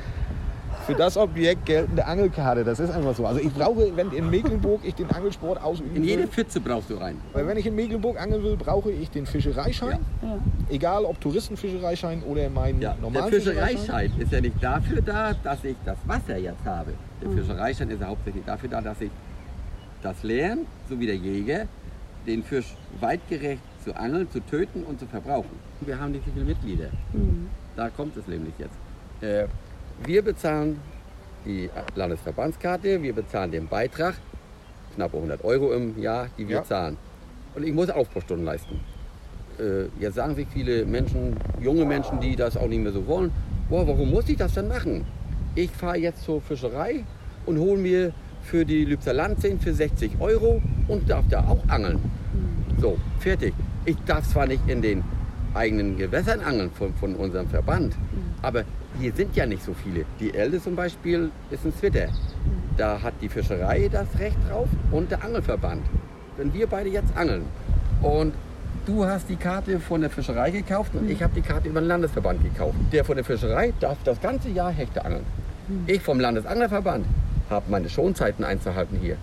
für 0.87 0.94
das 0.94 1.17
Objekt 1.17 1.67
geltende 1.67 2.05
Angelkarte. 2.05 2.64
Das 2.64 2.81
ist 2.81 2.90
einfach 2.90 3.14
so. 3.14 3.26
Also 3.26 3.40
ich 3.40 3.52
brauche, 3.52 3.96
wenn 3.96 4.11
in 4.12 4.31
Mecklenburg 4.31 4.81
ich 4.84 4.94
den 4.94 5.11
Angelsport 5.11 5.62
ausüben 5.62 5.94
In 5.94 6.05
jede 6.05 6.26
Pfütze 6.26 6.61
brauchst 6.61 6.90
du 6.90 6.94
rein. 6.94 7.20
Weil 7.32 7.46
wenn 7.46 7.56
ich 7.56 7.67
in 7.67 7.75
Mecklenburg 7.75 8.20
angeln 8.20 8.43
will, 8.43 8.56
brauche 8.56 8.90
ich 8.90 9.11
den 9.11 9.26
Fischereischein. 9.26 9.99
Ja. 10.23 10.38
Egal 10.70 11.05
ob 11.05 11.20
Touristenfischereischein 11.20 12.23
oder 12.25 12.49
mein 12.50 12.81
ja. 12.81 12.96
normalen 13.00 13.31
Der 13.31 13.40
Fischereischein 13.40 14.12
ist 14.19 14.32
ja 14.32 14.40
nicht 14.40 14.62
dafür 14.62 15.02
da, 15.02 15.34
dass 15.34 15.62
ich 15.64 15.76
das 15.84 15.99
Wasser 16.06 16.37
jetzt 16.37 16.64
habe. 16.64 16.93
Der 17.20 17.28
mhm. 17.28 17.38
Fischereischein 17.38 17.90
ist 17.90 18.00
ja 18.00 18.08
hauptsächlich 18.08 18.44
dafür 18.44 18.69
da, 18.69 18.81
dass 18.81 19.00
ich 19.00 19.11
das 20.02 20.23
lerne, 20.23 20.62
so 20.88 20.99
wie 20.99 21.06
der 21.06 21.17
Jäger, 21.17 21.67
den 22.26 22.43
Fisch 22.43 22.75
weitgerecht 23.00 23.62
zu 23.85 23.94
angeln, 23.96 24.31
zu 24.31 24.40
töten 24.40 24.82
und 24.85 24.99
zu 24.99 25.06
verbrauchen. 25.06 25.50
Wir 25.81 25.99
haben 25.99 26.12
nicht 26.12 26.25
so 26.25 26.32
viele 26.32 26.44
Mitglieder. 26.44 26.88
Mhm. 27.12 27.49
Da 27.76 27.88
kommt 27.88 28.17
es 28.17 28.26
nämlich 28.26 28.55
jetzt. 28.58 28.76
Äh, 29.23 29.46
wir 30.04 30.22
bezahlen 30.22 30.80
die 31.44 31.68
Landesverbandskarte, 31.94 33.02
wir 33.02 33.12
bezahlen 33.12 33.50
den 33.50 33.66
Beitrag, 33.66 34.14
knappe 34.94 35.16
100 35.16 35.44
Euro 35.44 35.72
im 35.72 36.00
Jahr, 36.00 36.28
die 36.38 36.48
wir 36.48 36.56
ja. 36.56 36.64
zahlen. 36.64 36.96
Und 37.54 37.64
ich 37.64 37.72
muss 37.72 37.90
Aufbaustunden 37.90 38.44
leisten. 38.44 38.80
Äh, 39.58 39.84
jetzt 40.00 40.14
sagen 40.14 40.34
sich 40.34 40.48
viele 40.52 40.84
Menschen, 40.84 41.36
junge 41.60 41.84
Menschen, 41.84 42.20
die 42.20 42.36
das 42.36 42.56
auch 42.56 42.68
nicht 42.68 42.82
mehr 42.82 42.92
so 42.92 43.06
wollen, 43.06 43.30
boah, 43.68 43.86
warum 43.86 44.10
muss 44.10 44.28
ich 44.28 44.36
das 44.36 44.54
denn 44.54 44.68
machen? 44.68 45.04
Ich 45.54 45.70
fahre 45.70 45.98
jetzt 45.98 46.24
zur 46.24 46.40
Fischerei 46.40 47.04
und 47.44 47.58
hole 47.58 47.78
mir 47.78 48.12
für 48.42 48.64
die 48.64 48.84
Lübser 48.84 49.12
Landseen 49.12 49.60
für 49.60 49.72
60 49.72 50.12
Euro 50.20 50.62
und 50.88 51.08
darf 51.08 51.24
da 51.28 51.40
auch 51.46 51.68
angeln. 51.68 52.00
So, 52.80 52.98
fertig. 53.20 53.54
Ich 53.84 53.96
darf 54.06 54.28
zwar 54.28 54.46
nicht 54.46 54.68
in 54.68 54.82
den 54.82 55.04
eigenen 55.54 55.96
Gewässern 55.96 56.40
angeln 56.40 56.70
von, 56.70 56.94
von 56.94 57.14
unserem 57.14 57.48
Verband, 57.48 57.94
aber 58.40 58.64
hier 58.98 59.12
sind 59.12 59.34
ja 59.36 59.46
nicht 59.46 59.64
so 59.64 59.74
viele. 59.74 60.04
Die 60.20 60.34
Elde 60.34 60.60
zum 60.62 60.76
Beispiel 60.76 61.30
ist 61.50 61.64
ein 61.64 61.74
Zwitter. 61.74 62.08
Da 62.76 63.00
hat 63.02 63.14
die 63.20 63.28
Fischerei 63.28 63.88
das 63.90 64.06
Recht 64.18 64.36
drauf 64.48 64.68
und 64.90 65.10
der 65.10 65.24
Angelverband. 65.24 65.82
Wenn 66.36 66.52
wir 66.54 66.66
beide 66.66 66.88
jetzt 66.88 67.16
angeln 67.16 67.44
und 68.02 68.32
du 68.86 69.04
hast 69.04 69.28
die 69.28 69.36
Karte 69.36 69.78
von 69.80 70.00
der 70.00 70.10
Fischerei 70.10 70.50
gekauft 70.50 70.94
und 70.94 71.10
ich 71.10 71.22
habe 71.22 71.32
die 71.34 71.42
Karte 71.42 71.68
über 71.68 71.80
den 71.80 71.88
Landesverband 71.88 72.42
gekauft. 72.42 72.76
Der 72.92 73.04
von 73.04 73.16
der 73.16 73.24
Fischerei 73.24 73.72
darf 73.80 73.98
das 74.04 74.20
ganze 74.20 74.48
Jahr 74.48 74.72
Hechte 74.72 75.04
angeln. 75.04 75.24
Ich 75.86 76.02
vom 76.02 76.18
Landesanglerverband 76.18 77.06
habe 77.50 77.70
meine 77.70 77.88
Schonzeiten 77.88 78.44
einzuhalten 78.44 78.98
hier. 78.98 79.16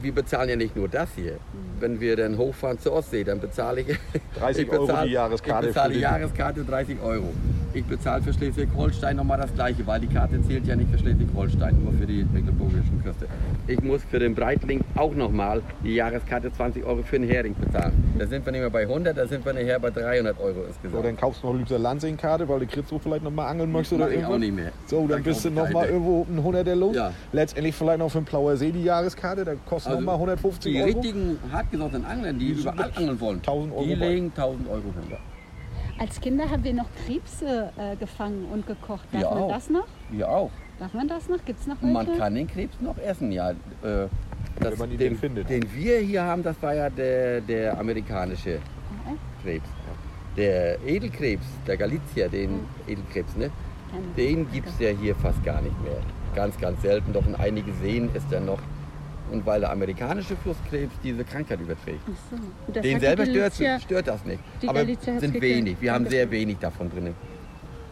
Wir 0.00 0.12
bezahlen 0.12 0.48
ja 0.48 0.56
nicht 0.56 0.76
nur 0.76 0.88
das 0.88 1.08
hier. 1.16 1.38
Wenn 1.80 2.00
wir 2.00 2.16
dann 2.16 2.36
hochfahren 2.36 2.78
zur 2.78 2.92
Ostsee, 2.92 3.24
dann 3.24 3.40
bezahle 3.40 3.80
ich 3.80 3.98
30 4.38 4.62
ich 4.64 4.70
bezahle, 4.70 4.92
Euro 4.92 5.06
die 5.06 5.12
Jahreskarte. 5.12 5.66
Ich 5.66 5.74
bezahle 5.74 5.94
die 5.94 6.00
Jahreskarte 6.00 6.64
30 6.64 7.00
Euro. 7.02 7.32
Ich 7.76 7.84
bezahle 7.84 8.22
für 8.22 8.32
Schleswig-Holstein 8.32 9.16
nochmal 9.16 9.36
das 9.36 9.52
Gleiche, 9.52 9.86
weil 9.86 10.00
die 10.00 10.06
Karte 10.06 10.40
zählt 10.40 10.66
ja 10.66 10.74
nicht 10.74 10.90
für 10.90 10.96
Schleswig-Holstein, 10.96 11.78
nur 11.84 11.92
für 11.92 12.06
die 12.06 12.24
mecklenburgischen 12.32 13.02
Küste. 13.04 13.26
Ich 13.66 13.82
muss 13.82 14.02
für 14.10 14.18
den 14.18 14.34
Breitling 14.34 14.80
auch 14.94 15.14
nochmal 15.14 15.60
die 15.84 15.94
Jahreskarte 15.94 16.50
20 16.50 16.86
Euro 16.86 17.02
für 17.02 17.18
den 17.18 17.28
Hering 17.28 17.54
bezahlen. 17.54 17.92
Da 18.18 18.26
sind 18.26 18.46
wir 18.46 18.52
nicht 18.52 18.62
mehr 18.62 18.70
bei 18.70 18.84
100, 18.84 19.14
da 19.14 19.26
sind 19.26 19.44
wir 19.44 19.52
nachher 19.52 19.78
bei 19.78 19.90
300 19.90 20.40
Euro 20.40 20.64
insgesamt. 20.66 20.94
So, 20.94 21.02
dann 21.02 21.18
kaufst 21.18 21.42
du 21.42 21.48
noch 21.48 21.54
Lübser 21.58 21.78
Landsing-Karte, 21.78 22.48
weil 22.48 22.60
du 22.60 22.66
Kritzow 22.66 23.02
vielleicht 23.02 23.24
nochmal 23.24 23.48
angeln 23.48 23.70
möchtest 23.70 23.92
oder 23.92 24.08
irgendwas. 24.08 24.32
auch 24.32 24.38
nicht 24.38 24.54
mehr. 24.54 24.72
So, 24.86 25.00
dann, 25.00 25.08
dann 25.08 25.22
bist 25.24 25.44
du 25.44 25.50
nochmal 25.50 25.90
irgendwo 25.90 26.26
ein 26.30 26.54
100er 26.54 26.74
los. 26.74 26.96
Ja. 26.96 27.12
Letztendlich 27.32 27.74
vielleicht 27.74 27.98
noch 27.98 28.10
für 28.10 28.20
den 28.20 28.24
Plauer 28.24 28.56
See 28.56 28.72
die 28.72 28.84
Jahreskarte, 28.84 29.44
da 29.44 29.52
kostet 29.66 29.92
also 29.92 30.00
nochmal 30.00 30.14
150 30.14 30.72
die 30.72 30.80
Euro. 30.80 30.88
Die 30.88 30.94
richtigen 30.94 31.38
hartgesottenen 31.52 32.06
Angler, 32.06 32.32
die, 32.32 32.54
die 32.54 32.60
überall 32.62 32.90
angeln 32.96 33.20
wollen, 33.20 33.36
1000 33.40 33.74
Euro 33.74 33.84
die 33.84 33.94
legen 33.94 34.32
1000 34.34 34.66
Euro 34.66 34.80
hin. 34.80 35.18
Als 35.98 36.20
Kinder 36.20 36.50
haben 36.50 36.62
wir 36.62 36.74
noch 36.74 36.88
Krebse 37.06 37.72
äh, 37.78 37.96
gefangen 37.96 38.46
und 38.52 38.66
gekocht. 38.66 39.06
Darf 39.12 39.22
wir 39.22 39.30
man 39.30 39.42
auch. 39.44 39.48
das 39.48 39.70
noch? 39.70 39.86
Wir 40.10 40.28
auch. 40.28 40.50
Darf 40.78 40.92
man 40.92 41.08
das 41.08 41.28
noch? 41.28 41.42
Gibt 41.44 41.60
es 41.60 41.66
noch 41.66 41.76
welche? 41.80 41.92
Man 41.92 42.18
kann 42.18 42.34
den 42.34 42.46
Krebs 42.46 42.74
noch 42.80 42.98
essen, 42.98 43.32
ja. 43.32 43.50
Äh, 43.50 43.54
das, 43.82 44.72
Wenn 44.72 44.78
man 44.78 44.90
ihn 44.92 44.98
den, 44.98 45.16
findet. 45.16 45.48
Den 45.48 45.74
wir 45.74 45.98
hier 45.98 46.22
haben, 46.22 46.42
das 46.42 46.60
war 46.62 46.74
ja 46.74 46.90
der, 46.90 47.40
der 47.40 47.78
amerikanische 47.78 48.58
okay. 49.04 49.16
Krebs. 49.42 49.68
Der 50.36 50.78
Edelkrebs, 50.86 51.46
der 51.66 51.78
Galizia, 51.78 52.28
den 52.28 52.52
mhm. 52.52 52.66
Edelkrebs, 52.86 53.36
ne? 53.36 53.50
Den 54.16 54.50
gibt 54.52 54.68
es 54.68 54.78
ja 54.78 54.90
hier 54.90 55.14
fast 55.14 55.42
gar 55.44 55.62
nicht 55.62 55.82
mehr. 55.82 55.98
Ganz, 56.34 56.58
ganz 56.58 56.82
selten. 56.82 57.14
Doch 57.14 57.26
in 57.26 57.34
einigen 57.34 57.72
Seen 57.80 58.10
ist 58.14 58.30
er 58.30 58.40
noch 58.40 58.58
und 59.30 59.44
weil 59.46 59.60
der 59.60 59.70
amerikanische 59.70 60.36
Flusskrebs 60.36 60.94
diese 61.02 61.24
Krankheit 61.24 61.60
überträgt. 61.60 62.00
So. 62.30 62.72
Den 62.72 63.00
selber 63.00 63.26
stört, 63.26 63.54
stört, 63.82 64.08
das 64.08 64.24
nicht. 64.24 64.40
Aber 64.66 64.84
sind 64.84 65.40
wenig. 65.40 65.76
Wir 65.80 65.92
haben 65.92 66.08
sehr 66.08 66.30
wenig 66.30 66.58
davon 66.58 66.90
drin. 66.90 67.14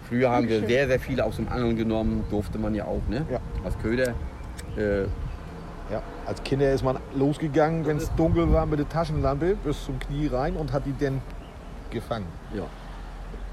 Früher 0.09 0.31
haben 0.31 0.49
wir 0.49 0.67
sehr, 0.67 0.87
sehr 0.87 1.01
viele 1.01 1.25
aus 1.25 1.37
dem 1.37 1.49
Angeln 1.49 1.77
genommen. 1.77 2.25
Durfte 2.31 2.59
man 2.59 2.75
ja 2.75 2.85
auch, 2.85 3.03
ne? 3.09 3.25
Ja. 3.31 3.41
Als 3.65 3.79
Köder. 3.79 4.15
Äh, 4.77 5.03
ja, 5.91 6.03
als 6.27 6.43
Kinder 6.43 6.73
ist 6.73 6.83
man 6.83 6.99
losgegangen, 7.15 7.87
wenn 7.87 7.99
es 7.99 8.15
dunkel 8.15 8.51
war, 8.53 8.67
mit 8.67 8.79
der 8.79 8.89
Taschenlampe 8.89 9.57
bis 9.57 9.85
zum 9.85 9.99
Knie 9.99 10.29
rein 10.29 10.57
und 10.57 10.73
hat 10.73 10.87
die 10.87 10.95
dann 10.99 11.21
gefangen. 11.91 12.27
Ja. 12.55 12.65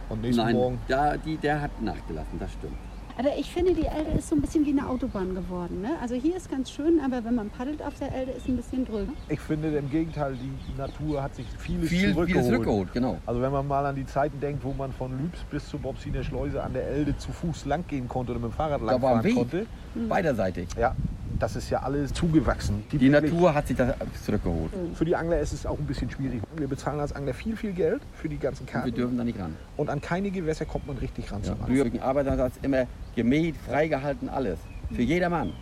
Und 0.09 0.21
nächsten 0.21 0.43
Nein, 0.43 0.55
Morgen. 0.55 0.79
Da, 0.87 1.17
die, 1.17 1.37
der 1.37 1.61
hat 1.61 1.81
nachgelassen, 1.81 2.39
das 2.39 2.51
stimmt. 2.53 2.77
Aber 3.23 3.37
ich 3.37 3.51
finde, 3.51 3.75
die 3.75 3.85
Elde 3.85 4.17
ist 4.17 4.29
so 4.29 4.35
ein 4.35 4.41
bisschen 4.41 4.65
wie 4.65 4.71
eine 4.71 4.89
Autobahn 4.89 5.35
geworden. 5.35 5.83
Ne? 5.83 5.91
Also 6.01 6.15
hier 6.15 6.35
ist 6.35 6.49
ganz 6.49 6.71
schön, 6.71 6.99
aber 7.05 7.23
wenn 7.23 7.35
man 7.35 7.51
paddelt 7.51 7.79
auf 7.83 7.93
der 7.99 8.11
Elde, 8.11 8.31
ist 8.31 8.47
ein 8.47 8.57
bisschen 8.57 8.83
dröge. 8.83 9.11
Ich 9.29 9.39
finde 9.39 9.67
im 9.77 9.91
Gegenteil, 9.91 10.35
die 10.35 10.75
Natur 10.75 11.21
hat 11.21 11.35
sich 11.35 11.45
vieles 11.59 11.87
Viel, 11.87 12.13
zurückgeholt. 12.13 12.29
vieles 12.31 12.45
zurückgeholt, 12.47 12.93
genau. 12.93 13.19
Also 13.27 13.39
wenn 13.39 13.51
man 13.51 13.67
mal 13.67 13.85
an 13.85 13.95
die 13.95 14.07
Zeiten 14.07 14.39
denkt, 14.39 14.63
wo 14.63 14.73
man 14.73 14.91
von 14.91 15.11
Lübs 15.11 15.37
bis 15.51 15.69
zur 15.69 15.79
Bobsiner 15.81 16.23
Schleuse 16.23 16.63
an 16.63 16.73
der 16.73 16.87
Elde 16.87 17.15
zu 17.15 17.31
Fuß 17.31 17.65
lang 17.65 17.85
gehen 17.87 18.09
konnte 18.09 18.31
oder 18.31 18.41
mit 18.41 18.53
dem 18.53 18.55
Fahrrad 18.55 18.81
lang 18.81 18.99
fahren 18.99 19.35
konnte. 19.35 19.67
Beiderseitig. 20.09 20.69
Ja, 20.75 20.95
das 21.41 21.55
ist 21.55 21.69
ja 21.71 21.81
alles 21.81 22.13
zugewachsen. 22.13 22.83
Die, 22.91 22.97
die 22.99 23.09
Natur 23.09 23.53
hat 23.53 23.67
sich 23.67 23.75
das 23.75 23.95
zurückgeholt. 24.23 24.71
Für 24.93 25.05
die 25.05 25.15
Angler 25.15 25.39
ist 25.39 25.53
es 25.53 25.65
auch 25.65 25.79
ein 25.79 25.85
bisschen 25.85 26.09
schwierig. 26.11 26.41
Wir 26.55 26.67
bezahlen 26.67 26.99
als 26.99 27.13
Angler 27.13 27.33
viel, 27.33 27.55
viel 27.55 27.71
Geld 27.71 28.01
für 28.13 28.29
die 28.29 28.37
ganzen 28.37 28.65
Karten. 28.67 28.89
Und 28.89 28.95
wir 28.95 29.03
dürfen 29.03 29.17
da 29.17 29.23
nicht 29.23 29.39
ran. 29.39 29.55
Und 29.77 29.89
an 29.89 30.01
keine 30.01 30.29
Gewässer 30.29 30.65
kommt 30.65 30.85
man 30.85 30.97
richtig 30.97 31.31
ran. 31.31 31.41
Ja. 31.43 31.55
Früher 31.65 31.85
wegen 31.85 31.99
Arbeitersatz 31.99 32.53
immer 32.61 32.85
gemäht, 33.15 33.55
freigehalten, 33.67 34.29
alles. 34.29 34.59
Für 34.93 35.01
jedermann. 35.01 35.53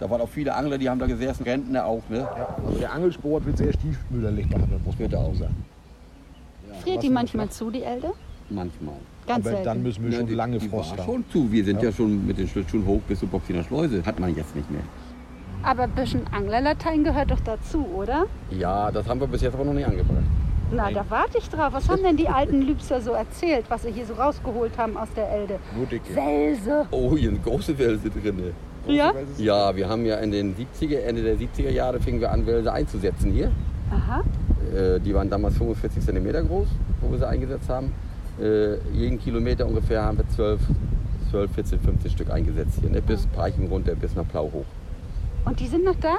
Da 0.00 0.10
waren 0.10 0.20
auch 0.20 0.28
viele 0.28 0.54
Angler, 0.54 0.78
die 0.78 0.88
haben 0.88 0.98
da 0.98 1.06
gesessen, 1.06 1.42
Rentner 1.44 1.84
auch. 1.84 2.02
Ne? 2.08 2.18
Ja, 2.18 2.56
also 2.64 2.78
der 2.78 2.92
Angelsport 2.92 3.46
wird 3.46 3.58
sehr 3.58 3.72
stiefmütterlich 3.72 4.48
behandelt, 4.48 4.84
muss 4.84 4.98
man 4.98 5.14
auch 5.14 5.34
sagen. 5.34 5.64
Ja, 6.68 6.74
Friert 6.80 7.02
die 7.02 7.10
manchmal 7.10 7.48
zu, 7.50 7.70
die 7.70 7.82
Elde? 7.82 8.12
Manchmal. 8.48 8.94
Ganz 9.28 9.40
Aber 9.46 9.50
selten. 9.50 9.64
dann 9.64 9.82
müssen 9.82 10.04
wir 10.04 10.10
Ja, 10.12 10.18
schon 10.18 10.26
die- 10.26 10.34
lange 10.34 10.58
die 10.58 10.68
Frost 10.68 10.90
war 10.92 10.98
haben. 10.98 11.12
schon 11.12 11.24
zu. 11.30 11.52
Wir 11.52 11.64
sind 11.64 11.82
Ja. 11.82 11.90
ja, 11.90 11.92
schon 11.94 12.26
mit 12.26 12.38
den 12.38 12.48
Schlittschuhen 12.48 12.84
hoch 12.86 13.00
bis 13.06 13.20
zur 13.20 13.28
Boxiner 13.28 13.62
Schleuse. 13.62 14.02
Hat 14.04 14.18
man 14.18 14.34
jetzt 14.34 14.56
nicht 14.56 14.70
mehr. 14.70 14.80
Aber 15.62 15.82
ein 15.84 15.90
bisschen 15.90 16.22
Anglerlatein 16.32 17.04
gehört 17.04 17.30
doch 17.30 17.40
dazu, 17.40 17.84
oder? 17.94 18.26
Ja, 18.50 18.90
das 18.90 19.08
haben 19.08 19.20
wir 19.20 19.26
bis 19.26 19.42
jetzt 19.42 19.54
aber 19.54 19.64
noch 19.64 19.74
nicht 19.74 19.86
angebracht. 19.86 20.22
Na, 20.70 20.90
da 20.90 21.04
warte 21.08 21.38
ich 21.38 21.48
drauf. 21.48 21.72
Was 21.72 21.88
haben 21.88 22.02
denn 22.02 22.16
die 22.16 22.28
alten 22.28 22.60
Lübser 22.62 23.00
so 23.00 23.12
erzählt, 23.12 23.64
was 23.68 23.82
sie 23.82 23.90
hier 23.90 24.04
so 24.06 24.14
rausgeholt 24.14 24.76
haben 24.76 24.96
aus 24.96 25.08
der 25.16 25.30
Elde? 25.30 25.58
Nur 25.76 25.86
dicke. 25.86 26.14
Welse. 26.14 26.86
Oh, 26.90 27.16
hier 27.16 27.30
eine 27.30 27.38
große 27.38 27.78
Welse 27.78 28.10
drin. 28.10 28.52
Ja? 28.86 29.12
Ja, 29.38 29.74
wir 29.74 29.88
haben 29.88 30.04
ja 30.06 30.16
in 30.16 30.30
den 30.30 30.54
70er, 30.54 31.00
Ende 31.04 31.22
der 31.22 31.36
70er 31.36 31.70
Jahre 31.70 32.00
fingen 32.00 32.20
wir 32.20 32.30
an, 32.30 32.46
Wälse 32.46 32.72
einzusetzen 32.72 33.32
hier. 33.32 33.50
Aha. 33.90 34.22
Äh, 34.74 35.00
die 35.00 35.14
waren 35.14 35.28
damals 35.30 35.56
45 35.56 36.04
cm 36.04 36.46
groß, 36.46 36.68
wo 37.00 37.10
wir 37.10 37.18
sie 37.18 37.26
eingesetzt 37.26 37.68
haben. 37.70 37.92
Äh, 38.40 38.76
jeden 38.92 39.18
Kilometer 39.18 39.66
ungefähr 39.66 40.04
haben 40.04 40.18
wir 40.18 40.28
12, 40.28 40.60
12 41.30 41.50
14, 41.52 41.80
15 41.80 42.10
Stück 42.10 42.30
eingesetzt 42.30 42.78
hier, 42.80 42.90
ne? 42.90 43.02
bis 43.02 43.26
Parchim 43.26 43.66
runter, 43.66 43.94
bis 43.94 44.14
nach 44.14 44.28
Plau 44.28 44.50
hoch. 44.52 44.64
Und 45.44 45.58
die 45.58 45.66
sind 45.66 45.84
noch 45.84 45.96
da? 45.96 46.18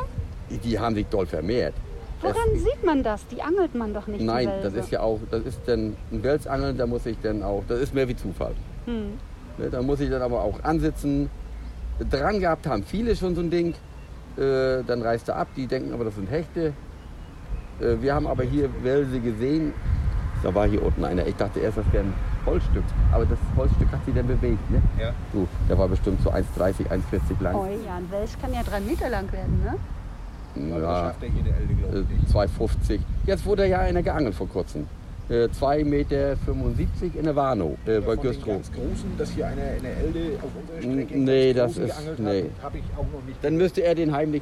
Die, 0.49 0.57
die 0.57 0.79
haben 0.79 0.95
sich 0.95 1.07
doll 1.07 1.25
vermehrt. 1.25 1.73
Das, 2.21 2.35
Woran 2.35 2.59
sieht 2.59 2.83
man 2.83 3.03
das? 3.03 3.25
Die 3.27 3.41
angelt 3.41 3.75
man 3.75 3.93
doch 3.93 4.07
nicht. 4.07 4.21
nein, 4.21 4.49
das 4.61 4.73
ist 4.73 4.91
ja 4.91 4.99
auch, 4.99 5.19
das 5.31 5.43
ist 5.43 5.61
dann 5.65 5.95
ein 6.11 6.23
Welsangeln, 6.23 6.77
da 6.77 6.85
muss 6.85 7.05
ich 7.05 7.17
dann 7.21 7.43
auch, 7.43 7.63
das 7.67 7.79
ist 7.79 7.93
mehr 7.93 8.07
wie 8.09 8.15
Zufall. 8.15 8.53
Hm. 8.85 9.13
Ne, 9.57 9.69
da 9.69 9.81
muss 9.81 10.01
ich 10.01 10.09
dann 10.09 10.21
aber 10.21 10.43
auch 10.43 10.61
ansitzen. 10.63 11.29
Dran 12.09 12.39
gehabt 12.39 12.67
haben 12.67 12.83
viele 12.83 13.15
schon 13.15 13.35
so 13.35 13.41
ein 13.41 13.49
Ding. 13.49 13.73
Äh, 14.37 14.83
dann 14.85 15.01
reißt 15.01 15.29
er 15.29 15.37
ab, 15.37 15.47
die 15.55 15.67
denken 15.67 15.93
aber, 15.93 16.05
das 16.05 16.15
sind 16.15 16.29
Hechte. 16.29 16.73
Äh, 17.79 18.01
wir 18.01 18.13
haben 18.13 18.27
aber 18.27 18.43
hier 18.43 18.69
Welse 18.83 19.19
gesehen. 19.19 19.73
Da 20.43 20.53
war 20.55 20.67
hier 20.67 20.81
unten 20.83 21.03
einer. 21.03 21.25
Ich 21.27 21.35
dachte 21.35 21.59
erst, 21.59 21.77
das 21.77 21.85
wäre 21.91 22.03
ein 22.05 22.13
Holzstück. 22.45 22.83
Aber 23.11 23.25
das 23.25 23.37
Holzstück 23.57 23.91
hat 23.91 24.03
sich 24.05 24.13
dann 24.15 24.27
bewegt. 24.27 24.71
Ne? 24.71 24.81
Ja. 24.99 25.11
So, 25.33 25.47
der 25.67 25.77
war 25.77 25.87
bestimmt 25.87 26.21
so 26.23 26.31
1,30, 26.31 26.87
1,40 26.89 27.41
lang. 27.41 27.55
Oh 27.55 27.65
ja, 27.85 27.95
ein 27.97 28.09
Welsch 28.09 28.31
kann 28.41 28.53
ja 28.53 28.61
drei 28.63 28.79
Meter 28.79 29.09
lang 29.09 29.31
werden, 29.31 29.61
ne? 29.63 29.75
Aber 30.55 30.81
das 30.81 30.89
Ja, 30.89 30.95
schafft 31.07 31.23
er 31.23 31.29
hier 31.29 31.43
der 31.43 31.57
Elde, 31.57 31.73
glaube 31.73 31.99
ich, 31.99 32.09
äh, 32.11 32.13
nicht. 32.15 32.29
2,50. 32.35 32.99
Jetzt 33.25 33.45
wurde 33.45 33.67
ja 33.67 33.79
einer 33.79 34.01
geangelt 34.01 34.35
vor 34.35 34.47
kurzem. 34.47 34.87
Äh, 35.29 35.47
2,75 35.49 35.85
Meter 35.85 36.35
in 37.19 37.23
der 37.25 37.35
Warnow 37.35 37.77
äh, 37.85 37.99
bei 37.99 38.15
Güstrow. 38.15 38.47
ganz 38.55 38.71
Großen, 38.71 39.11
dass 39.17 39.29
hier 39.31 39.45
einer 39.47 39.73
in 39.75 39.83
der 39.83 39.97
Elde 39.97 40.37
auf 40.41 40.49
unserer 40.59 40.81
Strecke 40.81 41.17
nee, 41.19 41.53
das 41.53 41.77
ist- 41.77 41.95
geangelt 41.95 42.19
nee. 42.19 42.41
hat, 42.57 42.63
habe 42.63 42.77
ich 42.79 42.83
auch 42.97 43.03
noch 43.13 43.23
nicht. 43.27 43.37
Dann 43.43 43.57
müsste 43.57 43.81
er 43.81 43.93
den 43.93 44.11
heimlich 44.11 44.41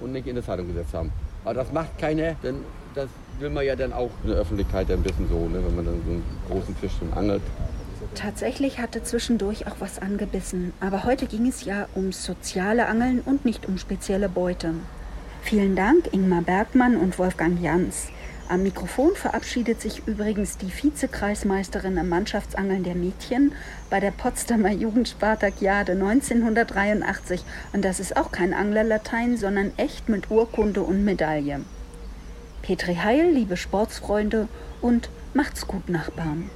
und 0.00 0.12
nicht 0.12 0.26
in 0.26 0.34
die 0.34 0.42
Zeitung 0.42 0.66
gesetzt 0.66 0.94
haben. 0.94 1.12
Aber 1.46 1.54
das 1.54 1.72
macht 1.72 1.96
keiner, 1.96 2.34
denn 2.42 2.56
das 2.96 3.08
will 3.38 3.50
man 3.50 3.64
ja 3.64 3.76
dann 3.76 3.92
auch 3.92 4.10
in 4.24 4.30
der 4.30 4.38
Öffentlichkeit 4.38 4.90
ein 4.90 5.00
bisschen 5.00 5.28
so, 5.28 5.46
ne, 5.46 5.64
wenn 5.64 5.76
man 5.76 5.84
dann 5.84 6.02
so 6.04 6.10
einen 6.10 6.24
großen 6.50 6.74
Fisch 6.74 6.90
schon 6.98 7.12
angelt. 7.12 7.42
Tatsächlich 8.16 8.80
hatte 8.80 9.04
zwischendurch 9.04 9.68
auch 9.68 9.76
was 9.78 10.00
angebissen, 10.00 10.72
aber 10.80 11.04
heute 11.04 11.26
ging 11.26 11.46
es 11.46 11.64
ja 11.64 11.86
ums 11.94 12.24
soziale 12.24 12.86
Angeln 12.86 13.20
und 13.24 13.44
nicht 13.44 13.68
um 13.68 13.78
spezielle 13.78 14.28
Beute. 14.28 14.74
Vielen 15.42 15.76
Dank 15.76 16.12
Ingmar 16.12 16.42
Bergmann 16.42 16.96
und 16.96 17.16
Wolfgang 17.16 17.62
Jans. 17.62 18.08
Am 18.48 18.62
Mikrofon 18.62 19.16
verabschiedet 19.16 19.80
sich 19.80 20.06
übrigens 20.06 20.56
die 20.56 20.70
Vizekreismeisterin 20.70 21.96
im 21.96 22.08
Mannschaftsangeln 22.08 22.84
der 22.84 22.94
Mädchen 22.94 23.52
bei 23.90 23.98
der 23.98 24.12
Potsdamer 24.12 24.70
Jugendspartakiade 24.70 25.92
1983. 25.92 27.42
Und 27.72 27.84
das 27.84 27.98
ist 27.98 28.16
auch 28.16 28.30
kein 28.30 28.54
Anglerlatein, 28.54 29.36
sondern 29.36 29.72
echt 29.76 30.08
mit 30.08 30.30
Urkunde 30.30 30.82
und 30.82 31.04
Medaille. 31.04 31.62
Petri 32.62 32.94
Heil, 32.94 33.32
liebe 33.32 33.56
Sportsfreunde 33.56 34.46
und 34.80 35.10
macht's 35.34 35.66
gut, 35.66 35.88
Nachbarn. 35.88 36.48